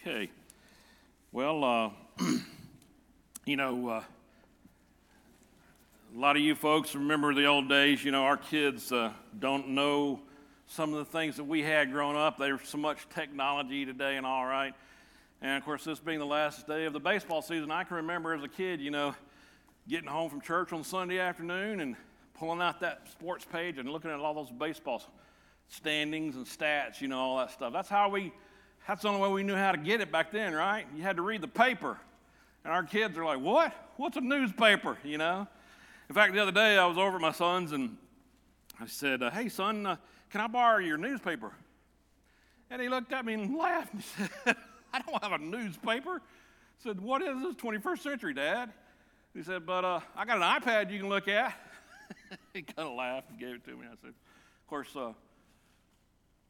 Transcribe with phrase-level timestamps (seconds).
[0.00, 0.30] Okay.
[1.30, 1.90] Well, uh,
[3.44, 4.02] you know, uh,
[6.14, 8.04] a lot of you folks remember the old days.
[8.04, 10.20] You know, our kids uh, don't know
[10.66, 12.38] some of the things that we had growing up.
[12.38, 14.74] There's so much technology today and all right.
[15.40, 18.34] And of course, this being the last day of the baseball season, I can remember
[18.34, 19.14] as a kid, you know,
[19.88, 21.96] getting home from church on Sunday afternoon and
[22.34, 25.02] pulling out that sports page and looking at all those baseball
[25.68, 27.72] standings and stats, you know, all that stuff.
[27.72, 28.32] That's how we
[28.86, 30.86] that's the only way we knew how to get it back then, right?
[30.96, 31.98] You had to read the paper.
[32.64, 33.72] And our kids are like, what?
[33.96, 35.46] What's a newspaper, you know?
[36.08, 37.96] In fact, the other day I was over at my son's and
[38.80, 39.96] I said, uh, hey, son, uh,
[40.30, 41.52] can I borrow your newspaper?
[42.70, 44.04] And he looked at me and laughed and
[44.44, 44.56] said,
[44.92, 46.16] I don't have a newspaper.
[46.16, 48.72] I said, what is this, 21st century, Dad?
[49.34, 51.54] He said, but uh, I got an iPad you can look at.
[52.52, 53.86] he kind of laughed and gave it to me.
[53.86, 55.12] I said, of course, uh,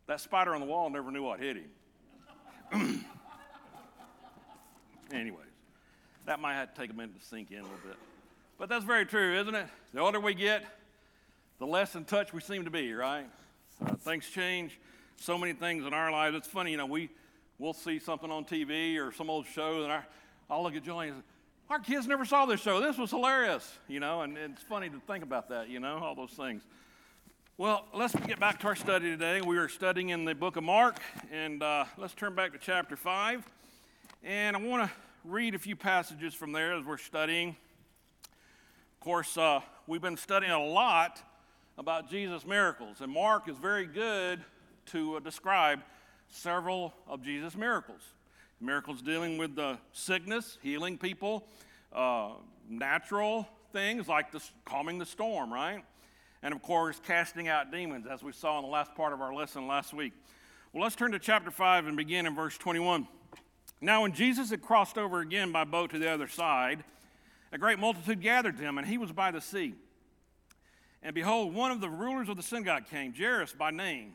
[0.06, 1.70] that spider on the wall never knew what hit him.
[5.12, 5.46] Anyways,
[6.26, 7.96] that might have to take a minute to sink in a little bit.
[8.58, 9.66] But that's very true, isn't it?
[9.92, 10.64] The older we get,
[11.58, 13.26] the less in touch we seem to be, right?
[13.84, 14.78] Uh, things change,
[15.16, 16.36] so many things in our lives.
[16.36, 17.10] It's funny, you know, we,
[17.58, 20.06] we'll see something on TV or some old show, and our,
[20.48, 21.22] I'll look at Joey and say,
[21.70, 22.80] our kids never saw this show.
[22.80, 26.14] This was hilarious, you know, and it's funny to think about that, you know, all
[26.14, 26.62] those things.
[27.58, 29.42] Well, let's get back to our study today.
[29.42, 30.96] We are studying in the book of Mark,
[31.30, 33.44] and uh, let's turn back to chapter 5.
[34.24, 37.50] And I want to read a few passages from there as we're studying.
[37.50, 41.22] Of course, uh, we've been studying a lot
[41.76, 44.40] about Jesus' miracles, and Mark is very good
[44.86, 45.80] to uh, describe
[46.30, 48.00] several of Jesus' miracles.
[48.62, 51.44] Miracles dealing with the sickness, healing people,
[51.92, 52.30] uh,
[52.66, 55.84] natural things like the, calming the storm, right?
[56.42, 59.32] And of course, casting out demons, as we saw in the last part of our
[59.32, 60.12] lesson last week.
[60.72, 63.06] Well, let's turn to chapter 5 and begin in verse 21.
[63.80, 66.84] Now, when Jesus had crossed over again by boat to the other side,
[67.52, 69.74] a great multitude gathered to him, and he was by the sea.
[71.02, 74.14] And behold, one of the rulers of the synagogue came, Jairus by name.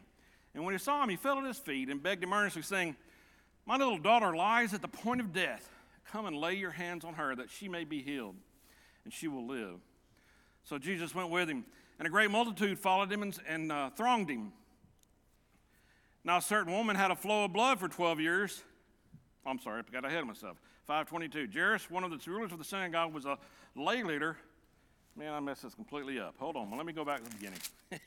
[0.53, 2.95] And when he saw him, he fell at his feet and begged him earnestly, saying,
[3.65, 5.69] My little daughter lies at the point of death.
[6.11, 8.35] Come and lay your hands on her, that she may be healed,
[9.03, 9.75] and she will live.
[10.63, 11.65] So Jesus went with him
[11.99, 14.51] and a great multitude followed him and, and uh, thronged him.
[16.23, 18.63] Now, a certain woman had a flow of blood for 12 years.
[19.45, 20.57] I'm sorry, I got ahead of myself.
[20.85, 21.47] 522.
[21.57, 23.37] Jairus, one of the rulers of the synagogue, was a
[23.75, 24.37] lay leader.
[25.15, 26.35] Man, I messed this completely up.
[26.37, 27.59] Hold on, well, let me go back to the beginning.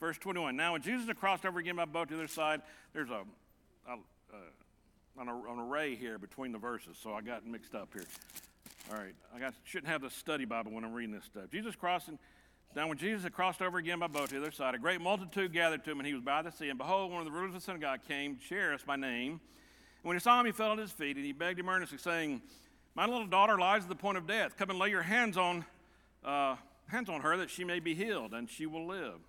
[0.00, 0.56] Verse 21.
[0.56, 3.22] Now, when Jesus had crossed over again by boat to the other side, there's a,
[3.88, 8.04] a, uh, an, an array here between the verses, so I got mixed up here.
[8.90, 11.50] All right, I got, shouldn't have the study Bible when I'm reading this stuff.
[11.50, 12.18] Jesus crossing
[12.76, 15.00] now, when Jesus had crossed over again by boat to the other side, a great
[15.00, 16.70] multitude gathered to him, and he was by the sea.
[16.70, 19.32] And behold, one of the rulers of the synagogue came, Jairus by name.
[19.32, 19.40] And
[20.02, 22.42] when he saw him, he fell at his feet, and he begged him earnestly, saying,
[22.96, 24.56] My little daughter lies at the point of death.
[24.56, 25.64] Come and lay your hands on,
[26.24, 26.56] uh,
[26.88, 29.20] hands on her, that she may be healed, and she will live.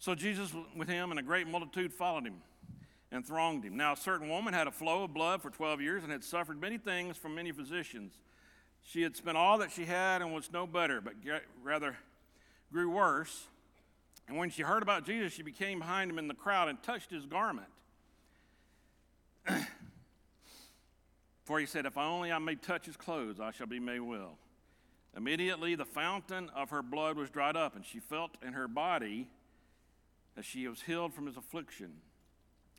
[0.00, 2.42] So Jesus with him, and a great multitude followed him
[3.12, 3.76] and thronged him.
[3.76, 6.60] Now, a certain woman had a flow of blood for 12 years and had suffered
[6.60, 8.12] many things from many physicians.
[8.82, 11.14] She had spent all that she had and was no better, but
[11.62, 11.96] rather
[12.74, 13.46] grew worse.
[14.28, 17.10] And when she heard about Jesus, she became behind him in the crowd and touched
[17.10, 17.68] his garment.
[21.44, 24.38] For he said, If only I may touch his clothes, I shall be made well.
[25.16, 29.28] Immediately the fountain of her blood was dried up, and she felt in her body
[30.34, 31.92] that she was healed from his affliction.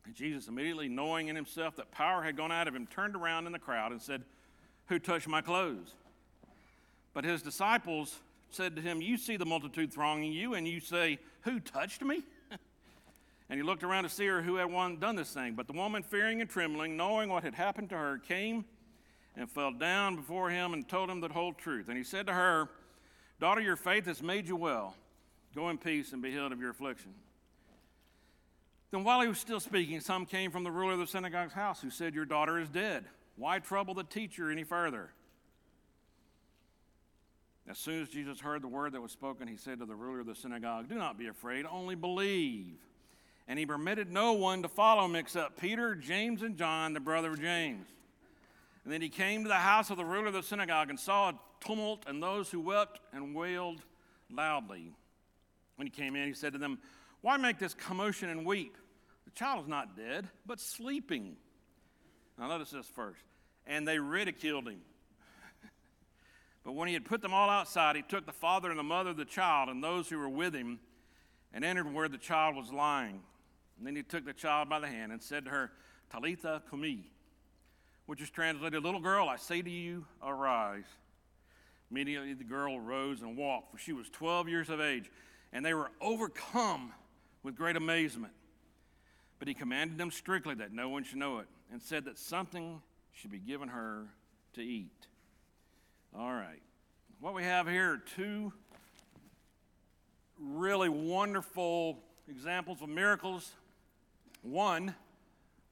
[0.05, 3.45] And Jesus, immediately knowing in himself that power had gone out of him, turned around
[3.45, 4.23] in the crowd and said,
[4.87, 5.93] Who touched my clothes?
[7.13, 8.19] But his disciples
[8.49, 12.23] said to him, You see the multitude thronging you, and you say, Who touched me?
[13.49, 15.53] and he looked around to see her who had one done this thing.
[15.55, 18.65] But the woman, fearing and trembling, knowing what had happened to her, came
[19.35, 21.87] and fell down before him and told him the whole truth.
[21.89, 22.69] And he said to her,
[23.39, 24.95] Daughter, your faith has made you well.
[25.55, 27.13] Go in peace and be healed of your affliction.
[28.91, 31.81] Then while he was still speaking, some came from the ruler of the synagogue's house
[31.81, 33.05] who said, Your daughter is dead.
[33.35, 35.11] Why trouble the teacher any further?
[37.67, 40.19] As soon as Jesus heard the word that was spoken, he said to the ruler
[40.19, 42.77] of the synagogue, Do not be afraid, only believe.
[43.47, 47.31] And he permitted no one to follow him except Peter, James, and John, the brother
[47.33, 47.87] of James.
[48.83, 51.29] And then he came to the house of the ruler of the synagogue and saw
[51.29, 53.81] a tumult and those who wept and wailed
[54.31, 54.91] loudly.
[55.75, 56.79] When he came in, he said to them,
[57.21, 58.77] Why make this commotion and weep?
[59.25, 61.35] The child is not dead, but sleeping.
[62.37, 63.21] Now, notice this first.
[63.65, 64.81] And they ridiculed him.
[66.65, 69.11] But when he had put them all outside, he took the father and the mother
[69.11, 70.79] of the child and those who were with him
[71.53, 73.21] and entered where the child was lying.
[73.77, 75.71] And then he took the child by the hand and said to her,
[76.09, 77.11] Talitha cumi,
[78.07, 80.85] which is translated, Little girl, I say to you, arise.
[81.91, 85.11] Immediately the girl rose and walked, for she was 12 years of age,
[85.53, 86.93] and they were overcome
[87.43, 88.33] with great amazement.
[89.37, 92.81] But he commanded them strictly that no one should know it, and said that something
[93.11, 94.07] should be given her
[94.53, 95.07] to eat.
[96.17, 96.61] All right.
[97.19, 98.53] What we have here are two
[100.39, 103.51] really wonderful examples of miracles.
[104.41, 104.95] One,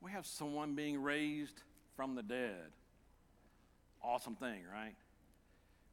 [0.01, 1.61] we have someone being raised
[1.95, 2.73] from the dead.
[4.03, 4.95] Awesome thing, right?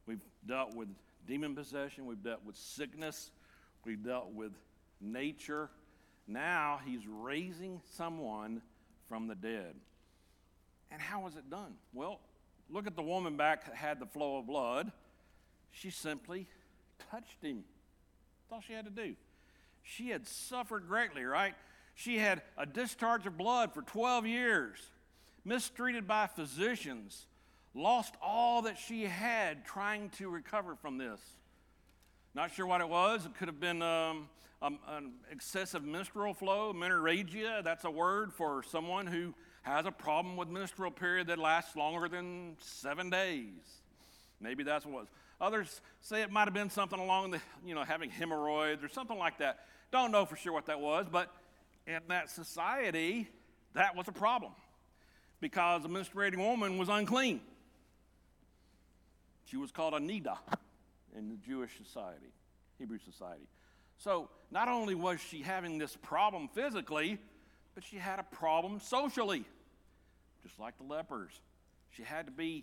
[0.07, 0.89] We've dealt with
[1.29, 3.31] demon possession, we've dealt with sickness,
[3.85, 4.53] we've dealt with
[5.01, 5.71] nature.
[6.27, 8.63] Now he's raising someone
[9.09, 9.77] from the dead.
[10.91, 11.75] And how was it done?
[11.93, 12.19] Well,
[12.71, 14.93] look at the woman back that had the flow of blood.
[15.73, 16.47] She simply
[17.11, 17.65] touched him.
[18.43, 19.15] That's all she had to do.
[19.83, 21.55] She had suffered greatly, right?
[21.95, 24.79] She had a discharge of blood for 12 years,
[25.45, 27.27] mistreated by physicians,
[27.75, 31.21] lost all that she had trying to recover from this.
[32.35, 33.27] Not sure what it was.
[33.27, 34.29] It could have been um,
[34.63, 37.65] um, an excessive menstrual flow, menorrhagia.
[37.65, 42.09] That's a word for someone who has a problem with menstrual period that lasts longer
[42.09, 43.53] than seven days.
[44.41, 45.09] Maybe that's what was.
[45.41, 49.19] Others say it might have been something along the, you know, having hemorrhoids or something
[49.19, 49.61] like that.
[49.91, 51.33] Don't know for sure what that was, but
[51.87, 53.29] in that society,
[53.75, 54.53] that was a problem
[55.41, 57.41] because a menstruating woman was unclean.
[59.47, 60.37] She was called a nida
[61.17, 62.33] in the Jewish society,
[62.79, 63.49] Hebrew society.
[63.99, 67.19] So not only was she having this problem physically,
[67.81, 69.43] but she had a problem socially,
[70.43, 71.33] just like the lepers.
[71.93, 72.63] She had to be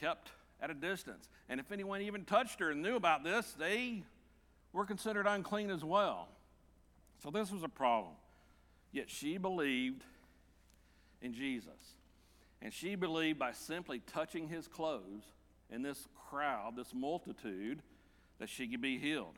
[0.00, 0.30] kept
[0.62, 1.28] at a distance.
[1.48, 4.04] And if anyone even touched her and knew about this, they
[4.72, 6.28] were considered unclean as well.
[7.24, 8.12] So this was a problem.
[8.92, 10.04] Yet she believed
[11.20, 11.96] in Jesus.
[12.62, 15.24] And she believed by simply touching his clothes
[15.70, 17.82] in this crowd, this multitude,
[18.38, 19.34] that she could be healed.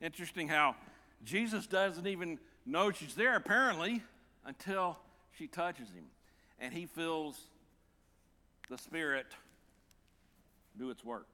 [0.00, 0.74] Interesting how
[1.22, 4.02] Jesus doesn't even know she's there, apparently,
[4.44, 4.98] until
[5.38, 6.04] she touches him.
[6.58, 7.38] And he feels
[8.68, 9.26] the Spirit
[10.78, 11.26] do its work.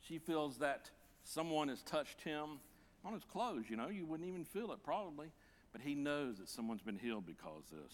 [0.00, 0.90] She feels that
[1.24, 2.58] someone has touched him
[3.04, 5.28] on his clothes, you know, you wouldn't even feel it probably,
[5.72, 7.92] but he knows that someone's been healed because of this.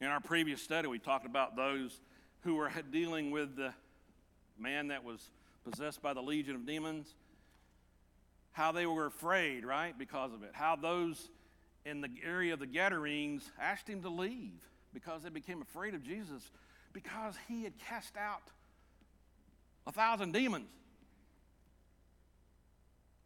[0.00, 2.00] In our previous study, we talked about those
[2.40, 3.72] who were dealing with the
[4.58, 5.30] man that was
[5.68, 7.14] possessed by the legion of demons,
[8.52, 10.50] how they were afraid, right, because of it.
[10.52, 11.30] How those
[11.84, 14.60] in the area of the Gadarenes asked him to leave
[14.94, 16.50] because they became afraid of Jesus
[16.92, 18.42] because he had cast out
[19.86, 20.68] a thousand demons.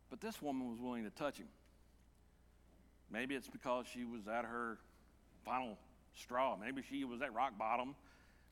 [0.08, 1.48] But this woman was willing to touch him.
[3.10, 4.78] Maybe it's because she was at her
[5.44, 5.76] final
[6.14, 6.56] straw.
[6.56, 7.94] Maybe she was at rock bottom.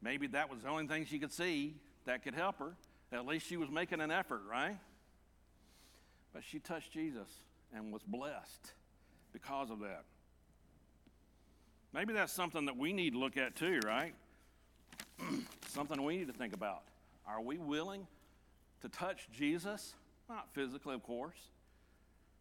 [0.03, 1.75] Maybe that was the only thing she could see
[2.05, 2.73] that could help her.
[3.13, 4.77] At least she was making an effort, right?
[6.35, 7.29] But she touched Jesus
[7.75, 8.73] and was blessed
[9.33, 10.05] because of that.
[11.95, 14.15] Maybe that's something that we need to look at too, right?
[15.69, 16.83] something we need to think about.
[17.27, 18.07] Are we willing
[18.83, 19.95] to touch Jesus?
[20.29, 21.39] Not physically, of course,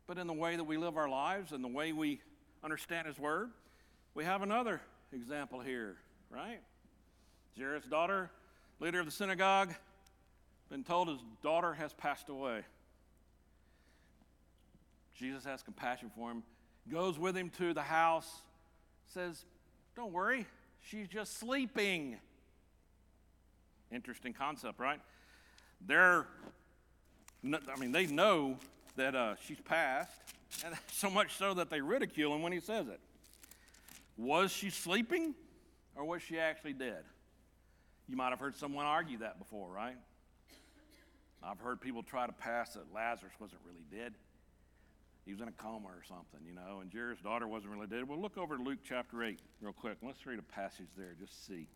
[0.07, 2.19] but in the way that we live our lives and the way we
[2.63, 3.51] understand His Word.
[4.15, 4.81] We have another
[5.11, 5.97] example here,
[6.29, 6.59] right?
[7.57, 8.31] Jairus' daughter,
[8.79, 9.73] leader of the synagogue,
[10.69, 12.63] been told his daughter has passed away.
[15.17, 16.43] Jesus has compassion for him,
[16.91, 18.41] goes with him to the house,
[19.07, 19.45] says,
[19.95, 20.45] Don't worry,
[20.81, 22.17] she's just sleeping.
[23.91, 24.99] Interesting concept, right?
[25.85, 26.25] They're,
[27.43, 28.57] I mean, they know
[28.95, 30.19] that uh, she's passed,
[30.65, 32.99] and so much so that they ridicule him when he says it.
[34.17, 35.33] Was she sleeping,
[35.95, 37.03] or was she actually dead?
[38.07, 39.97] You might have heard someone argue that before, right?
[41.41, 44.13] I've heard people try to pass that Lazarus wasn't really dead.
[45.25, 48.07] He was in a coma or something, you know, and Jairus' daughter wasn't really dead.
[48.07, 49.97] Well, look over to Luke chapter 8 real quick.
[50.01, 51.67] Let's read a passage there, just see.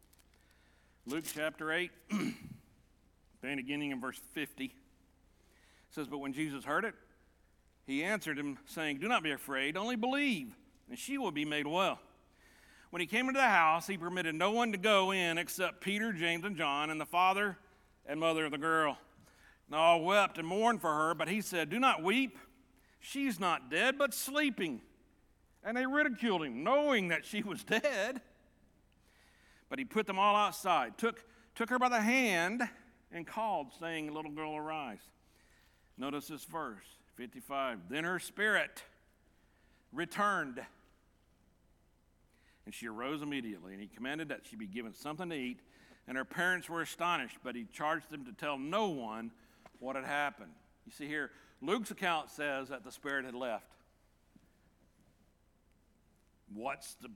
[1.06, 1.90] Luke chapter 8,
[3.42, 4.76] beginning in verse 50,
[5.92, 6.94] says, But when Jesus heard it,
[7.86, 10.54] he answered him, saying, Do not be afraid, only believe,
[10.90, 12.00] and she will be made well.
[12.90, 16.12] When he came into the house, he permitted no one to go in except Peter,
[16.12, 17.58] James, and John, and the father
[18.06, 18.98] and mother of the girl.
[19.68, 22.38] And all wept and mourned for her, but he said, Do not weep.
[23.00, 24.82] She's not dead, but sleeping.
[25.64, 28.22] And they ridiculed him, knowing that she was dead.
[29.70, 31.24] But he put them all outside, took,
[31.56, 32.64] took her by the hand,
[33.12, 35.02] and called, saying, Little girl, arise.
[35.98, 36.86] Notice this verse,
[37.16, 37.90] 55.
[37.90, 38.84] Then her spirit
[39.92, 40.62] returned,
[42.66, 45.60] And she arose immediately, and he commanded that she be given something to eat.
[46.08, 49.32] And her parents were astonished, but he charged them to tell no one
[49.80, 50.52] what had happened.
[50.86, 53.66] You see here, Luke's account says that the spirit had left.
[56.54, 57.10] What's the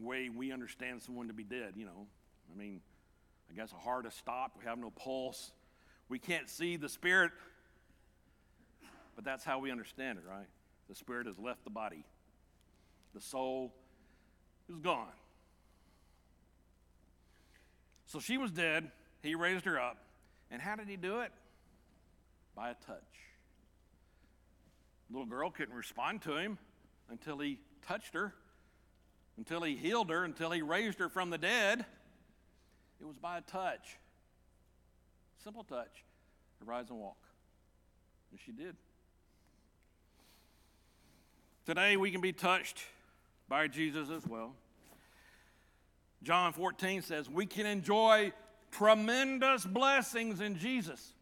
[0.00, 1.74] way we understand someone to be dead?
[1.76, 2.06] You know,
[2.52, 2.80] I mean,
[3.50, 4.58] I guess a heart has stopped.
[4.58, 5.52] We have no pulse.
[6.08, 7.32] We can't see the spirit,
[9.14, 10.46] but that's how we understand it, right?
[10.88, 12.04] The spirit has left the body,
[13.14, 13.72] the soul
[14.68, 15.06] is gone.
[18.06, 18.90] So she was dead.
[19.22, 19.98] He raised her up.
[20.50, 21.30] And how did he do it?
[22.60, 23.16] By a touch.
[25.10, 26.58] Little girl couldn't respond to him
[27.08, 28.34] until he touched her,
[29.38, 31.86] until he healed her, until he raised her from the dead.
[33.00, 33.96] It was by a touch.
[35.42, 36.04] Simple touch.
[36.62, 37.16] rise and walk.
[38.30, 38.76] And she did.
[41.64, 42.84] Today we can be touched
[43.48, 44.54] by Jesus as well.
[46.22, 48.34] John 14 says we can enjoy
[48.70, 51.14] tremendous blessings in Jesus.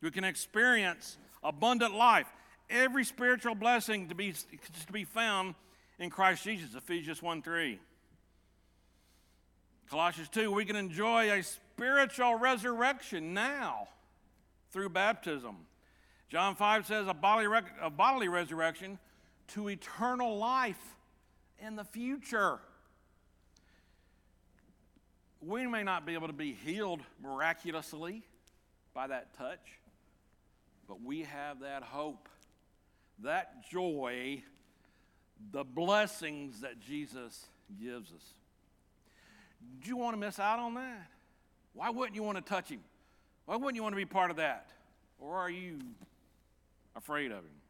[0.00, 2.26] We can experience abundant life.
[2.68, 5.54] Every spiritual blessing to be, to be found
[5.98, 7.78] in Christ Jesus, Ephesians 1 3.
[9.90, 13.88] Colossians 2, we can enjoy a spiritual resurrection now
[14.70, 15.56] through baptism.
[16.28, 19.00] John 5 says a bodily, a bodily resurrection
[19.48, 20.96] to eternal life
[21.58, 22.60] in the future.
[25.40, 28.22] We may not be able to be healed miraculously
[28.94, 29.79] by that touch,
[30.90, 32.28] but we have that hope,
[33.22, 34.42] that joy,
[35.52, 37.46] the blessings that Jesus
[37.80, 38.34] gives us.
[39.80, 41.06] Do you want to miss out on that?
[41.74, 42.80] Why wouldn't you want to touch him?
[43.46, 44.72] Why wouldn't you want to be part of that?
[45.20, 45.78] Or are you
[46.96, 47.60] afraid of him?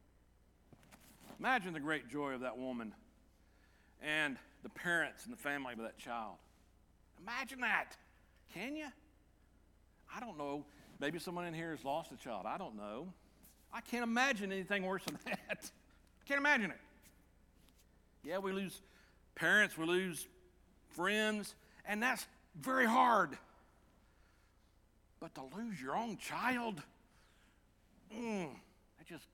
[1.38, 2.94] Imagine the great joy of that woman
[4.00, 6.36] and the parents and the family of that child.
[7.20, 7.98] Imagine that.
[8.54, 8.86] Can you?
[10.16, 10.64] I don't know.
[11.00, 12.44] Maybe someone in here has lost a child.
[12.46, 13.12] I don't know.
[13.72, 15.70] I can't imagine anything worse than that.
[16.26, 16.76] Can't imagine it.
[18.22, 18.82] Yeah, we lose
[19.34, 20.28] parents, we lose
[20.90, 21.54] friends,
[21.86, 23.36] and that's very hard.
[25.18, 26.82] But to lose your own child,
[28.14, 28.48] mm,
[28.98, 29.24] that just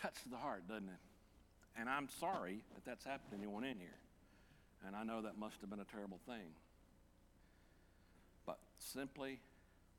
[0.00, 1.78] cuts to the heart, doesn't it?
[1.78, 3.98] And I'm sorry that that's happened to anyone in here.
[4.86, 6.54] And I know that must have been a terrible thing.
[8.46, 9.40] But simply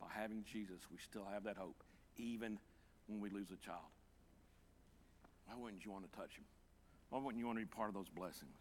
[0.01, 1.83] by having Jesus, we still have that hope,
[2.17, 2.57] even
[3.07, 3.79] when we lose a child.
[5.45, 6.43] Why wouldn't you want to touch him?
[7.09, 8.51] Why wouldn't you want to be part of those blessings?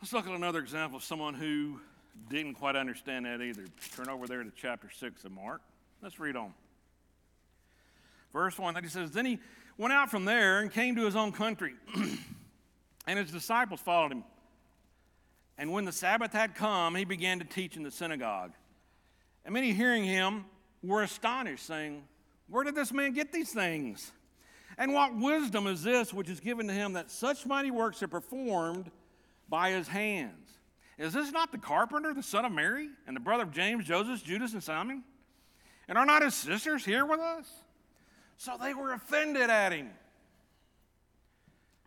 [0.00, 1.80] Let's look at another example of someone who
[2.30, 3.64] didn't quite understand that either.
[3.96, 5.60] Turn over there to chapter 6 of Mark.
[6.02, 6.54] Let's read on.
[8.32, 9.38] Verse 1, that he says, Then he
[9.76, 11.74] went out from there and came to his own country,
[13.06, 14.24] and his disciples followed him.
[15.56, 18.52] And when the Sabbath had come, he began to teach in the synagogue.
[19.44, 20.44] And many hearing him
[20.82, 22.04] were astonished, saying,
[22.48, 24.12] Where did this man get these things?
[24.76, 28.08] And what wisdom is this which is given to him that such mighty works are
[28.08, 28.90] performed
[29.48, 30.48] by his hands.
[30.98, 34.24] Is this not the carpenter, the son of Mary, and the brother of James, Joseph,
[34.24, 35.02] Judas, and Simon?
[35.88, 37.48] And are not his sisters here with us?
[38.36, 39.90] So they were offended at him.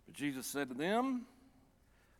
[0.06, 1.26] But Jesus said to them,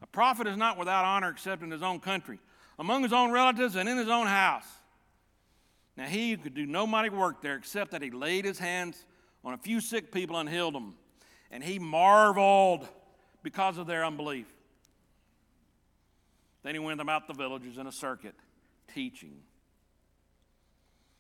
[0.02, 2.40] A prophet is not without honor except in his own country,
[2.78, 4.68] among his own relatives, and in his own house.
[5.98, 9.06] Now he could do no mighty work there except that he laid his hands
[9.44, 10.96] on a few sick people and healed them.
[11.52, 12.88] And he marveled
[13.44, 14.48] because of their unbelief.
[16.64, 18.36] Then he went about the villages in a circuit,
[18.94, 19.34] teaching.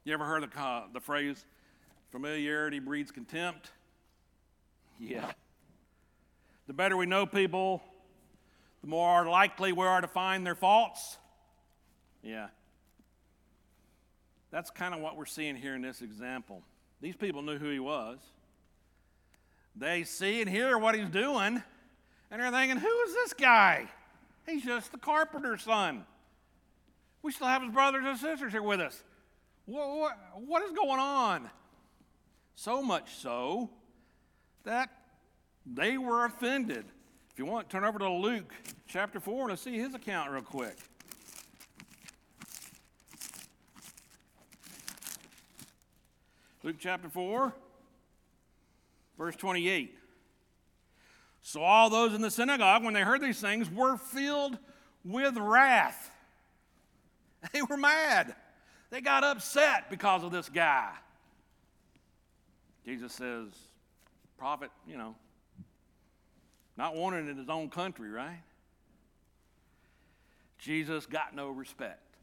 [0.04, 1.46] You ever heard the, uh, the phrase,
[2.12, 3.72] familiarity breeds contempt?
[5.00, 5.32] Yeah.
[6.68, 7.82] The better we know people,
[8.82, 11.18] the more likely we are to find their faults.
[12.24, 12.48] Yeah.
[14.52, 16.62] That's kind of what we're seeing here in this example.
[17.02, 18.20] These people knew who he was.
[19.76, 21.64] They see and hear what he's doing,
[22.30, 23.88] and they're thinking, who is this guy?
[24.46, 26.06] He's just the carpenter's son.
[27.22, 29.02] We still have his brothers and sisters here with us.
[29.66, 31.50] What, what, what is going on?
[32.56, 33.70] So much so
[34.64, 34.90] that
[35.66, 36.86] they were offended.
[37.32, 38.54] If you want, turn over to Luke
[38.88, 40.78] chapter 4 and let's see his account real quick.
[46.64, 47.54] Luke chapter 4,
[49.18, 49.98] verse 28.
[51.42, 54.58] So all those in the synagogue, when they heard these things, were filled
[55.04, 56.10] with wrath.
[57.54, 58.36] They were mad.
[58.92, 60.92] They got upset because of this guy.
[62.86, 63.48] Jesus says,
[64.38, 65.16] Prophet, you know,
[66.78, 68.44] not wanted in his own country, right?
[70.60, 72.16] Jesus got no respect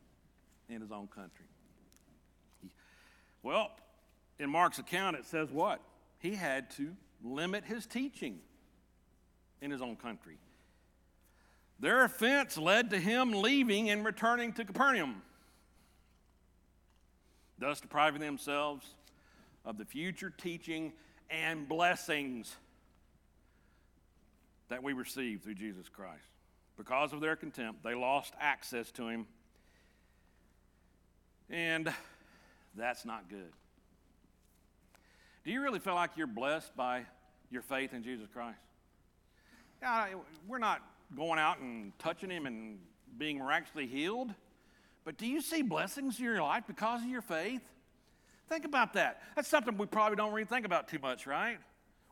[0.69, 1.47] in his own country.
[3.43, 3.73] Well,
[4.39, 5.81] in Mark's account, it says what?
[6.19, 8.41] He had to limit his teaching
[9.61, 10.37] in his own country.
[11.81, 15.23] Their offense led to him leaving and returning to Capernaum,
[17.59, 18.95] thus depriving themselves
[19.65, 20.93] of the future teaching
[21.31, 22.57] and blessings
[24.69, 26.23] that we receive through Jesus Christ.
[26.77, 29.27] Because of their contempt, they lost access to him.
[31.51, 31.93] And
[32.77, 33.53] that's not good.
[35.45, 37.07] Do you really feel like you're blessed by
[37.51, 38.59] your faith in Jesus Christ?
[39.81, 40.09] Yeah,
[40.47, 40.83] we're not
[41.17, 42.79] going out and touching him and
[43.17, 44.35] being miraculously healed,
[45.05, 47.63] but do you see blessings in your life because of your faith?
[48.49, 49.23] Think about that.
[49.37, 51.59] That's something we probably don't really think about too much, right?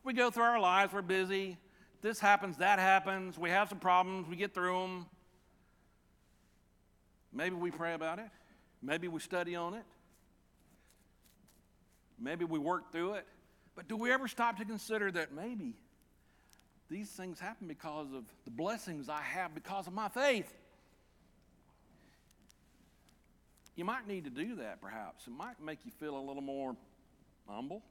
[0.03, 1.57] We go through our lives, we're busy.
[2.01, 3.37] This happens, that happens.
[3.37, 5.05] We have some problems, we get through them.
[7.33, 8.29] Maybe we pray about it.
[8.81, 9.83] Maybe we study on it.
[12.19, 13.25] Maybe we work through it.
[13.75, 15.75] But do we ever stop to consider that maybe
[16.89, 20.51] these things happen because of the blessings I have because of my faith?
[23.75, 25.27] You might need to do that perhaps.
[25.27, 26.75] It might make you feel a little more
[27.47, 27.83] humble.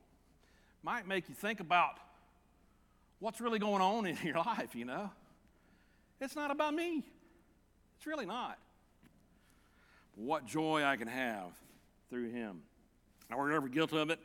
[0.82, 1.98] Might make you think about
[3.20, 5.10] what's really going on in your life, you know?
[6.20, 7.04] It's not about me.
[7.96, 8.58] It's really not.
[10.16, 11.52] What joy I can have
[12.10, 12.62] through him.
[13.30, 14.20] Are we ever guilty of it?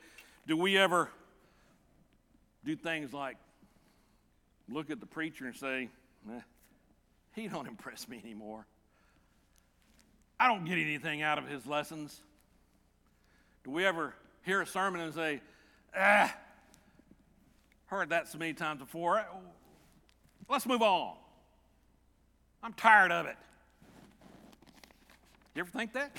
[0.48, 1.10] Do we ever
[2.64, 3.38] do things like
[4.70, 5.90] look at the preacher and say,
[6.30, 6.40] eh,
[7.34, 8.66] he don't impress me anymore.
[10.40, 12.22] I don't get anything out of his lessons.
[13.64, 15.42] Do we ever hear a sermon and say,
[15.96, 16.36] ah,
[17.86, 19.24] heard that so many times before.
[20.50, 21.16] Let's move on.
[22.64, 23.36] I'm tired of it.
[25.54, 26.12] You ever think that?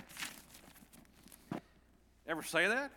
[2.27, 2.93] Ever say that?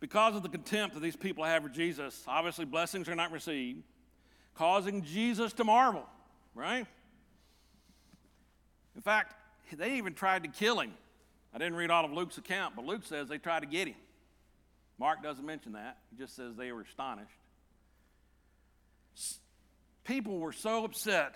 [0.00, 3.82] Because of the contempt that these people have for Jesus, obviously blessings are not received,
[4.54, 6.06] causing Jesus to marvel,
[6.54, 6.86] right?
[8.94, 9.34] In fact,
[9.76, 10.92] they even tried to kill him.
[11.52, 13.96] I didn't read all of Luke's account, but Luke says they tried to get him.
[14.98, 17.30] Mark doesn't mention that, he just says they were astonished.
[20.04, 21.34] People were so upset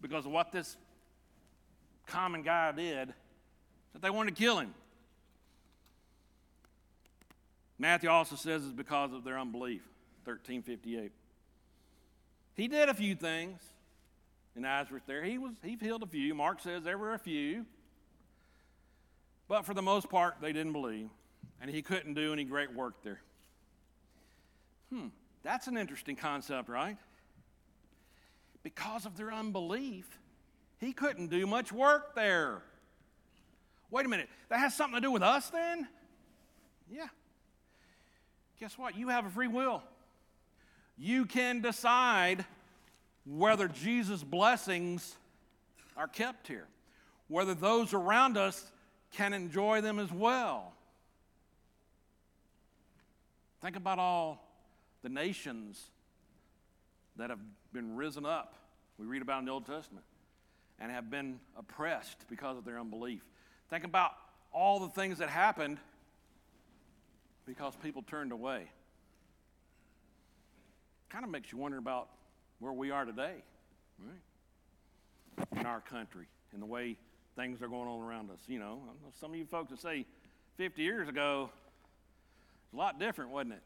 [0.00, 0.76] because of what this
[2.06, 3.12] common guy did
[3.94, 4.74] that they wanted to kill him.
[7.78, 9.82] Matthew also says it's because of their unbelief,
[10.24, 11.10] 1358.
[12.54, 13.60] He did a few things
[14.54, 15.24] in Nazareth there.
[15.24, 16.34] He was he healed a few.
[16.34, 17.66] Mark says there were a few.
[19.48, 21.08] But for the most part, they didn't believe.
[21.60, 23.20] And he couldn't do any great work there.
[24.92, 25.08] Hmm,
[25.42, 26.96] that's an interesting concept, right?
[28.62, 30.06] Because of their unbelief,
[30.78, 32.62] he couldn't do much work there.
[33.94, 35.86] Wait a minute, that has something to do with us then?
[36.90, 37.06] Yeah.
[38.58, 38.98] Guess what?
[38.98, 39.84] You have a free will.
[40.98, 42.44] You can decide
[43.24, 45.14] whether Jesus' blessings
[45.96, 46.66] are kept here,
[47.28, 48.72] whether those around us
[49.12, 50.72] can enjoy them as well.
[53.62, 54.44] Think about all
[55.04, 55.80] the nations
[57.14, 57.38] that have
[57.72, 58.56] been risen up,
[58.98, 60.04] we read about in the Old Testament,
[60.80, 63.22] and have been oppressed because of their unbelief.
[63.74, 64.12] Think about
[64.52, 65.78] all the things that happened
[67.44, 68.70] because people turned away.
[71.08, 72.08] Kind of makes you wonder about
[72.60, 73.42] where we are today,
[73.98, 75.48] right?
[75.58, 76.96] In our country, in the way
[77.34, 78.38] things are going on around us.
[78.46, 78.78] You know,
[79.18, 80.06] some of you folks that say
[80.56, 81.50] 50 years ago,
[82.66, 83.62] it's a lot different, wasn't it?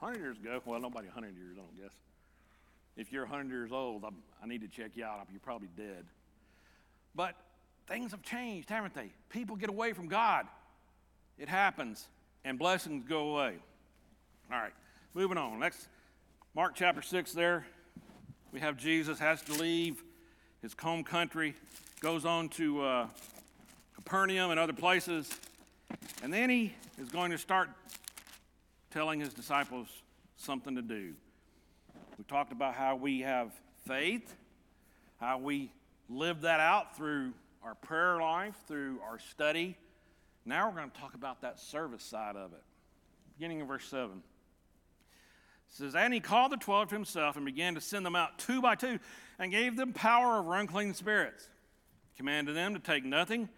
[0.00, 1.94] 100 years ago, well, nobody 100 years, I don't guess.
[2.98, 5.26] If you're 100 years old, I'm, i need to check you out.
[5.30, 6.04] You're probably dead.
[7.14, 7.34] But
[7.86, 9.12] things have changed, haven't they?
[9.28, 10.46] People get away from God.
[11.38, 12.08] It happens
[12.44, 13.56] and blessings go away.
[14.52, 14.72] All right,
[15.14, 15.58] moving on.
[15.58, 15.88] Next,
[16.54, 17.66] Mark chapter 6 there.
[18.52, 20.02] We have Jesus has to leave
[20.60, 21.54] his home country,
[22.00, 23.06] goes on to uh,
[23.94, 25.30] Capernaum and other places,
[26.22, 27.70] and then he is going to start
[28.90, 29.88] telling his disciples
[30.36, 31.14] something to do.
[32.18, 33.52] We talked about how we have
[33.86, 34.34] faith,
[35.18, 35.72] how we
[36.08, 37.32] live that out through
[37.64, 39.76] our prayer life, through our study,
[40.44, 42.62] now we're going to talk about that service side of it.
[43.36, 44.10] Beginning in verse 7.
[44.10, 44.22] It
[45.68, 48.60] says, And he called the twelve to himself and began to send them out two
[48.60, 48.98] by two
[49.38, 51.48] and gave them power over unclean spirits.
[52.16, 53.48] Commanded them to take nothing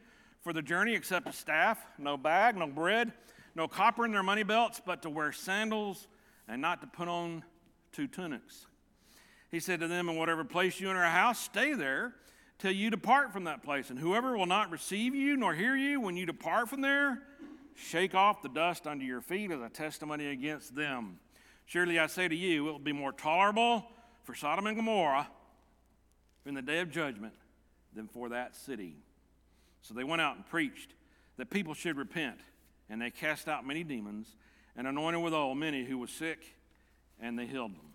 [0.43, 3.13] for the journey except a staff, no bag, no bread,
[3.55, 6.07] no copper in their money belts, but to wear sandals
[6.47, 7.43] and not to put on
[7.93, 8.67] two tunics.
[9.51, 12.15] He said to them, In whatever place you enter a house, stay there
[12.59, 13.91] till you depart from that place.
[13.91, 17.23] And whoever will not receive you nor hear you when you depart from there,
[17.75, 21.19] shake off the dust under your feet as a testimony against them.
[21.67, 23.87] Surely I say to you, it will be more tolerable
[24.25, 25.29] for Sodom and Gomorrah
[26.47, 27.35] in the day of judgment
[27.95, 28.97] than for that city.
[29.83, 30.95] So they went out and preached
[31.37, 32.39] that people should repent,
[32.89, 34.37] and they cast out many demons
[34.77, 36.55] and anointed with oil many who were sick,
[37.21, 37.93] and they healed them.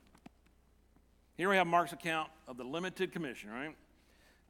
[1.35, 3.75] Here we have Mark's account of the limited commission, right?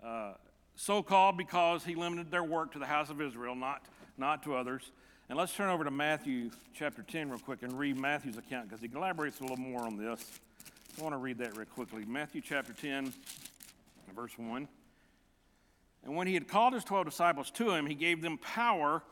[0.04, 0.34] Uh,
[0.76, 3.82] so called because he limited their work to the house of Israel, not,
[4.18, 4.92] not to others.
[5.28, 8.82] And let's turn over to Matthew chapter 10 real quick and read Matthew's account because
[8.82, 10.40] he elaborates a little more on this.
[10.98, 12.06] I want to read that real quickly.
[12.06, 13.14] Matthew chapter 10,
[14.16, 14.68] verse 1.
[16.04, 19.04] And when he had called his 12 disciples to him, he gave them power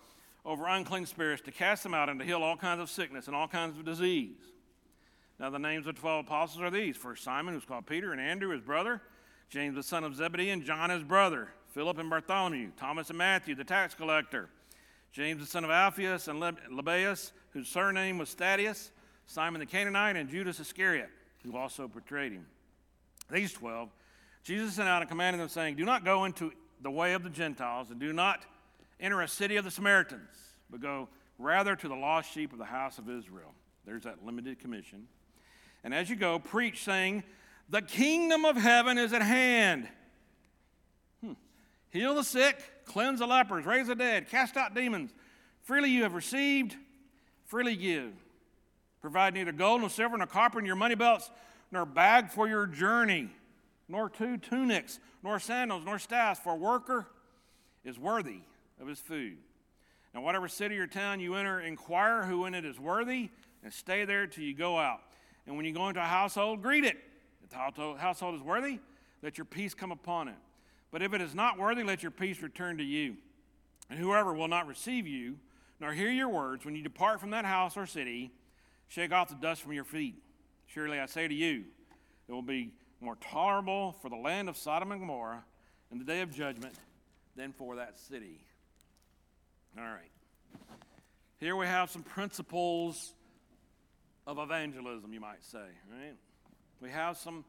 [0.46, 3.36] over unclean spirits to cast them out and to heal all kinds of sickness and
[3.36, 4.38] all kinds of disease.
[5.40, 8.20] Now, the names of the 12 apostles are these First Simon, who's called Peter, and
[8.20, 9.02] Andrew, his brother,
[9.50, 13.56] James, the son of Zebedee, and John, his brother, Philip and Bartholomew, Thomas and Matthew,
[13.56, 14.50] the tax collector.
[15.12, 18.92] James the son of Alphaeus and Lebbaeus, whose surname was Thaddeus,
[19.26, 21.10] Simon the Canaanite, and Judas Iscariot,
[21.44, 22.46] who also betrayed him.
[23.32, 23.90] These twelve,
[24.44, 27.30] Jesus sent out and commanded them, saying, Do not go into the way of the
[27.30, 28.46] Gentiles, and do not
[29.00, 30.30] enter a city of the Samaritans,
[30.70, 33.54] but go rather to the lost sheep of the house of Israel.
[33.86, 35.08] There's that limited commission.
[35.84, 37.24] And as you go, preach, saying,
[37.70, 39.88] The kingdom of heaven is at hand.
[41.22, 41.34] Hmm.
[41.90, 45.14] Heal the sick, cleanse the lepers, raise the dead, cast out demons.
[45.64, 46.76] Freely you have received,
[47.46, 48.14] freely give.
[49.02, 51.30] Provide neither gold nor silver nor copper in your money belts,
[51.72, 53.30] nor bag for your journey,
[53.90, 57.08] nor two tunics, nor sandals, nor staffs, for a worker
[57.84, 58.40] is worthy
[58.80, 59.38] of his food.
[60.14, 63.30] Now, whatever city or town you enter, inquire who in it is worthy,
[63.64, 65.02] and stay there till you go out.
[65.46, 66.98] And when you go into a household, greet it.
[67.50, 67.56] The
[67.98, 68.80] household is worthy,
[69.22, 70.36] let your peace come upon it.
[70.92, 73.18] But if it is not worthy, let your peace return to you.
[73.90, 75.38] And whoever will not receive you,
[75.80, 78.32] nor hear your words, when you depart from that house or city,
[78.88, 80.16] shake off the dust from your feet.
[80.66, 81.66] Surely I say to you,
[82.28, 85.44] it will be more tolerable for the land of Sodom and Gomorrah
[85.92, 86.76] in the day of judgment
[87.36, 88.40] than for that city.
[89.78, 90.12] All right.
[91.40, 93.14] Here we have some principles
[94.26, 95.60] of evangelism, you might say,
[95.92, 96.16] right?
[96.82, 97.44] We have some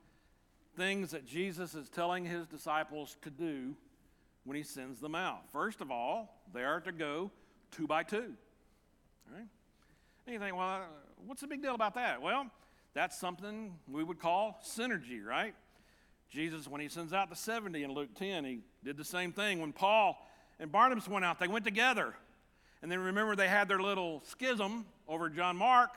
[0.76, 3.74] things that Jesus is telling his disciples to do
[4.44, 5.50] when he sends them out.
[5.52, 7.30] First of all, they are to go
[7.70, 8.16] two by two.
[9.26, 9.46] All right?
[10.26, 10.80] And you think, well, uh,
[11.26, 12.22] what's the big deal about that?
[12.22, 12.46] Well,
[12.94, 15.54] that's something we would call synergy, right?
[16.30, 19.60] Jesus, when he sends out the 70 in Luke 10, he did the same thing.
[19.60, 20.16] When Paul
[20.60, 22.14] and Barnabas went out, they went together.
[22.82, 25.90] And then remember, they had their little schism over John Mark.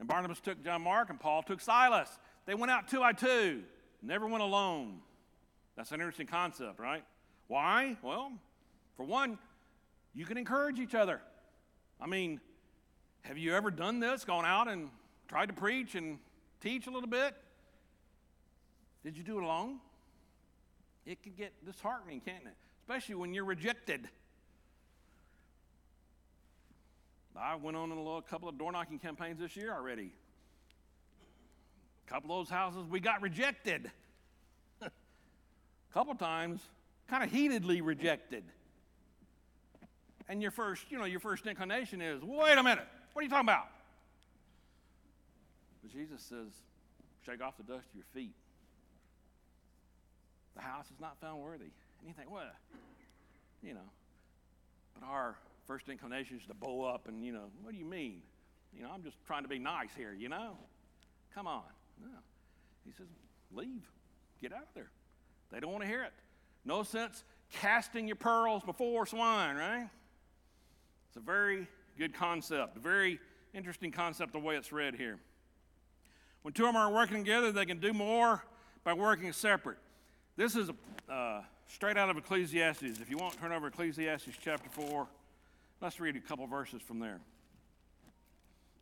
[0.00, 2.08] And Barnabas took John Mark, and Paul took Silas.
[2.46, 3.62] They went out two by two,
[4.02, 5.00] never went alone.
[5.76, 7.04] That's an interesting concept, right?
[7.46, 7.96] Why?
[8.02, 8.32] Well,
[8.96, 9.38] for one,
[10.14, 11.20] you can encourage each other.
[12.00, 12.40] I mean,
[13.22, 14.88] have you ever done this, gone out and
[15.28, 16.18] tried to preach and
[16.60, 17.34] teach a little bit?
[19.04, 19.80] Did you do it alone?
[21.04, 22.54] It can get disheartening, can't it?
[22.82, 24.08] Especially when you're rejected.
[27.36, 30.12] I went on a little, couple of door knocking campaigns this year already.
[32.06, 33.90] A couple of those houses we got rejected.
[34.82, 34.90] a
[35.94, 36.60] couple times,
[37.08, 38.44] kind of heatedly rejected.
[40.28, 43.30] And your first, you know, your first inclination is, wait a minute, what are you
[43.30, 43.66] talking about?
[45.82, 46.48] But Jesus says,
[47.26, 48.34] shake off the dust of your feet.
[50.54, 51.64] The house is not found worthy.
[51.64, 52.44] And you think, well,
[53.62, 53.90] you know,
[54.94, 55.36] but our
[55.66, 58.22] first inclination is to bow up and, you know, what do you mean?
[58.76, 60.56] You know, I'm just trying to be nice here, you know?
[61.34, 61.62] Come on.
[62.00, 62.08] No.
[62.84, 63.06] He says,
[63.52, 63.84] leave.
[64.40, 64.90] Get out of there.
[65.52, 66.12] They don't want to hear it.
[66.64, 69.88] No sense casting your pearls before swine, right?
[71.08, 71.66] It's a very
[71.98, 73.18] good concept, a very
[73.52, 75.18] interesting concept the way it's read here.
[76.42, 78.44] When two of them are working together, they can do more
[78.84, 79.78] by working separate.
[80.36, 80.70] This is
[81.08, 83.00] uh, straight out of Ecclesiastes.
[83.00, 85.06] If you want, turn over Ecclesiastes chapter 4.
[85.80, 87.20] Let's read a couple verses from there.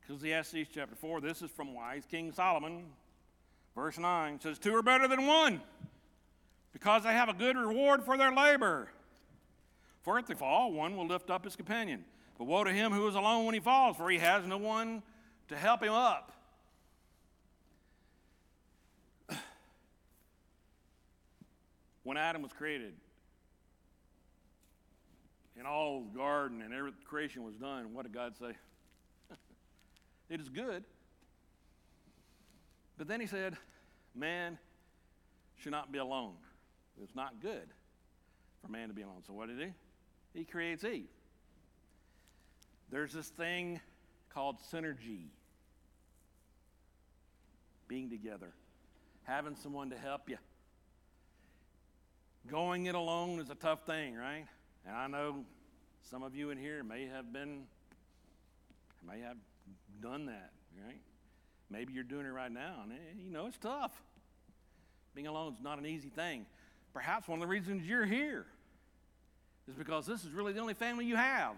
[0.03, 2.87] Ecclesiastes chapter 4, this is from wise King Solomon.
[3.77, 5.61] Verse 9 says, Two are better than one
[6.73, 8.89] because they have a good reward for their labor.
[10.03, 12.05] For if they fall, one will lift up his companion.
[12.37, 15.05] But woe to him who is alone when he falls, for he has no one
[15.49, 16.33] to help him up.
[22.03, 22.95] when Adam was created
[25.59, 28.53] and all the garden and every creation was done, what did God say?
[30.31, 30.85] it is good.
[32.97, 33.57] But then he said,
[34.15, 34.59] man
[35.57, 36.35] should not be alone.
[37.03, 37.69] It's not good
[38.63, 39.23] for man to be alone.
[39.27, 39.73] So what did he do?
[40.35, 41.09] He creates Eve.
[42.91, 43.81] There's this thing
[44.33, 45.27] called synergy
[47.87, 48.53] being together,
[49.25, 50.39] having someone to help you.
[52.47, 54.47] Going it alone is a tough thing, right?
[54.87, 55.45] And I know
[56.03, 57.65] some of you in here may have been,
[59.07, 59.37] may have
[60.01, 60.53] done that,
[60.85, 61.01] right?
[61.71, 63.93] Maybe you're doing it right now, and eh, you know it's tough.
[65.15, 66.47] Being alone is not an easy thing.
[66.95, 68.47] Perhaps one of the reasons you're here
[69.69, 71.55] is because this is really the only family you have.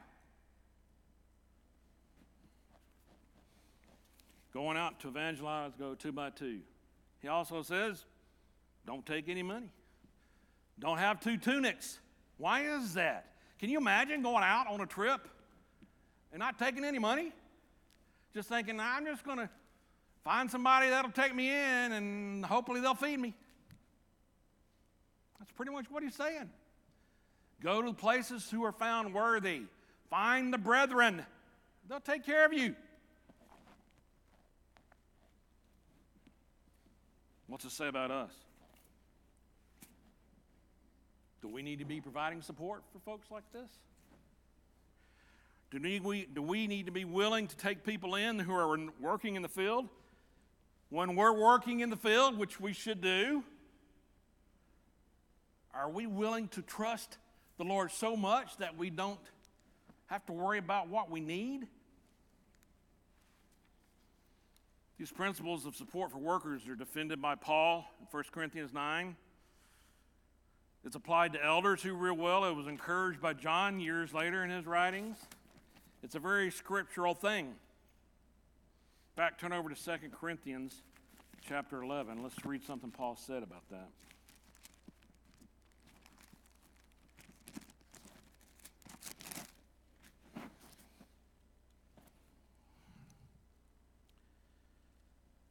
[4.52, 6.60] Going out to evangelize, go two by two.
[7.20, 8.04] He also says,
[8.84, 9.68] don't take any money.
[10.78, 12.00] Don't have two tunics.
[12.40, 13.26] Why is that?
[13.58, 15.28] Can you imagine going out on a trip
[16.32, 17.32] and not taking any money?
[18.32, 19.50] Just thinking, I'm just going to
[20.24, 23.34] find somebody that'll take me in and hopefully they'll feed me.
[25.38, 26.48] That's pretty much what he's saying.
[27.62, 29.64] Go to places who are found worthy.
[30.08, 31.26] Find the brethren.
[31.90, 32.74] They'll take care of you.
[37.48, 38.32] What's it say about us?
[41.42, 43.70] Do we need to be providing support for folks like this?
[45.70, 49.36] Do we, do we need to be willing to take people in who are working
[49.36, 49.88] in the field?
[50.88, 53.44] When we're working in the field, which we should do,
[55.72, 57.18] are we willing to trust
[57.56, 59.20] the Lord so much that we don't
[60.06, 61.68] have to worry about what we need?
[64.98, 69.16] These principles of support for workers are defended by Paul in 1 Corinthians 9.
[70.84, 72.44] It's applied to elders who real well.
[72.44, 75.16] It was encouraged by John years later in his writings.
[76.02, 77.54] It's a very scriptural thing.
[79.14, 80.82] Back, turn over to 2 Corinthians
[81.46, 82.22] chapter 11.
[82.22, 83.88] Let's read something Paul said about that.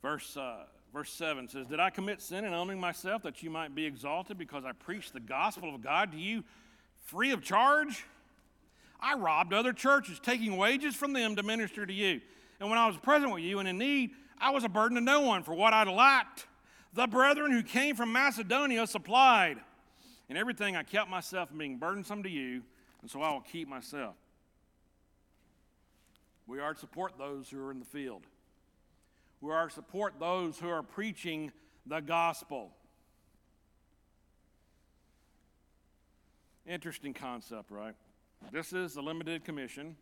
[0.02, 3.76] Verse, uh, verse 7 says, Did I commit sin in owning myself that you might
[3.76, 6.44] be exalted because I preached the gospel of God to you
[7.06, 8.06] free of charge?
[9.00, 12.22] I robbed other churches, taking wages from them to minister to you.
[12.60, 15.02] And when I was present with you and in need, I was a burden to
[15.02, 16.48] no one for what I'd lacked.
[16.94, 19.58] The brethren who came from Macedonia supplied.
[20.28, 22.62] In everything I kept myself from being burdensome to you,
[23.02, 24.16] and so I will keep myself.
[26.46, 28.24] We are to support those who are in the field.
[29.42, 31.52] We are to support those who are preaching
[31.86, 32.72] the gospel.
[36.66, 37.96] Interesting concept, right?
[38.52, 39.96] This is the limited commission.